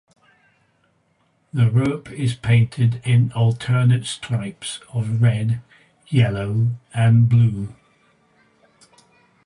[1.53, 5.61] The rope is painted in alternate stripes of red,
[6.07, 7.75] yellow, and blue.